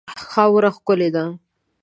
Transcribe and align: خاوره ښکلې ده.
خاوره 0.29 0.69
ښکلې 0.77 1.09
ده. 1.15 1.25